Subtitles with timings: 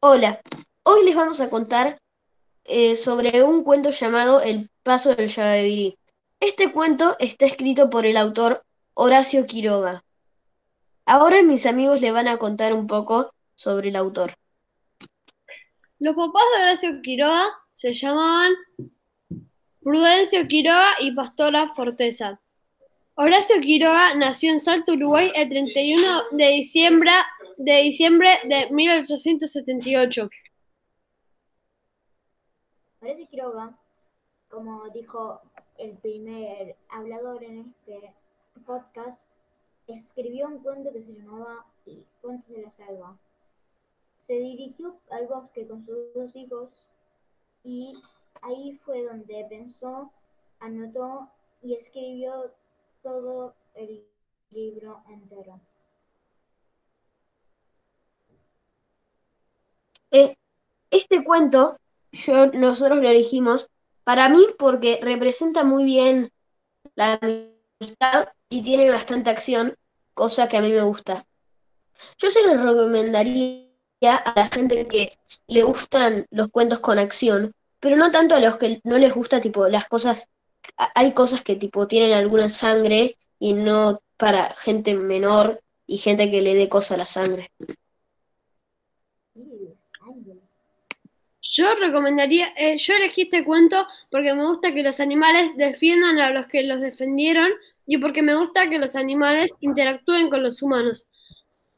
[0.00, 0.40] Hola,
[0.84, 1.98] hoy les vamos a contar
[2.62, 5.98] eh, sobre un cuento llamado El Paso del Yabebirí.
[6.38, 8.62] Este cuento está escrito por el autor
[8.94, 10.04] Horacio Quiroga.
[11.04, 14.34] Ahora mis amigos le van a contar un poco sobre el autor.
[15.98, 18.52] Los papás de Horacio Quiroga se llamaban
[19.82, 22.40] Prudencio Quiroga y Pastora Forteza.
[23.16, 27.10] Horacio Quiroga nació en Salto, Uruguay, el 31 de diciembre
[27.58, 30.30] de, diciembre de 1878.
[33.00, 33.76] Horacio Quiroga,
[34.48, 35.40] como dijo
[35.76, 38.14] el primer hablador en este
[38.64, 39.28] podcast,
[39.88, 41.66] escribió un cuento que se llamaba
[42.22, 43.18] Puentes de la Selva.
[44.18, 46.88] Se dirigió al bosque con sus dos hijos
[47.64, 48.00] y
[48.42, 50.12] ahí fue donde pensó,
[50.60, 51.28] anotó
[51.62, 52.52] y escribió
[53.02, 54.04] todo el
[54.50, 55.60] libro entero.
[60.10, 60.34] Eh,
[60.90, 61.78] este cuento
[62.12, 63.70] yo, nosotros lo elegimos
[64.04, 66.32] para mí porque representa muy bien
[66.94, 69.76] la amistad y tiene bastante acción,
[70.14, 71.26] cosa que a mí me gusta.
[72.18, 73.68] Yo se lo recomendaría
[74.02, 78.56] a la gente que le gustan los cuentos con acción, pero no tanto a los
[78.56, 80.28] que no les gusta tipo las cosas
[80.76, 86.42] hay cosas que tipo tienen alguna sangre y no para gente menor y gente que
[86.42, 87.50] le dé cosa a la sangre.
[91.40, 96.30] Yo recomendaría, eh, yo elegí este cuento porque me gusta que los animales defiendan a
[96.30, 97.50] los que los defendieron
[97.86, 101.08] y porque me gusta que los animales interactúen con los humanos.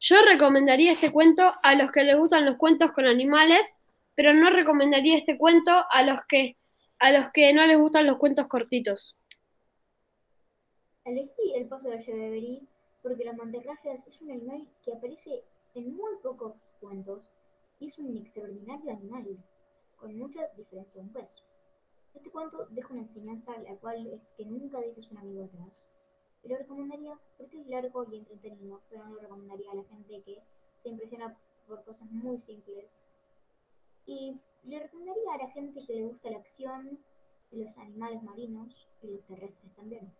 [0.00, 3.68] Yo recomendaría este cuento a los que les gustan los cuentos con animales,
[4.14, 6.56] pero no recomendaría este cuento a los que
[7.00, 9.16] a los que no les gustan los cuentos cortitos.
[11.04, 12.66] Elegí el paso de Cheveverí
[13.02, 15.42] porque la mantarrayas es un animal que aparece
[15.74, 17.22] en muy pocos cuentos
[17.80, 19.38] es un extraordinario animal,
[19.96, 21.44] con mucha diferencia un pez.
[22.14, 25.88] Este cuento deja una enseñanza la cual es que nunca dejes un amigo atrás.
[26.44, 30.42] Lo recomendaría porque es largo y entretenido, pero no lo recomendaría a la gente que
[30.82, 31.36] se impresiona
[31.66, 33.04] por cosas muy simples.
[34.06, 36.98] Y le recomendaría a la gente que le gusta la acción,
[37.50, 40.12] los animales marinos y los terrestres también.